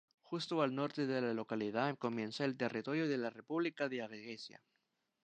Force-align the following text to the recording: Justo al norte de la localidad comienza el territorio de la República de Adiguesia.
Justo 0.23 0.63
al 0.63 0.73
norte 0.73 1.05
de 1.05 1.21
la 1.21 1.31
localidad 1.31 1.95
comienza 1.95 2.43
el 2.43 2.57
territorio 2.57 3.07
de 3.07 3.19
la 3.19 3.29
República 3.29 3.87
de 3.87 4.01
Adiguesia. 4.01 4.59